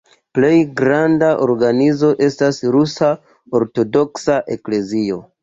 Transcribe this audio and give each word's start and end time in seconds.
Plej 0.35 0.53
granda 0.79 1.29
organizo 1.47 2.09
estas 2.29 2.59
Rusa 2.77 3.11
Ortodoksa 3.61 4.41
Eklezio. 4.59 5.23